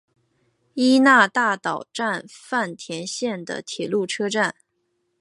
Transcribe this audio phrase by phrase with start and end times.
[0.73, 4.55] 伊那大岛站饭田线的铁路车站。